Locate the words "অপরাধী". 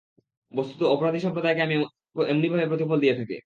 0.87-1.19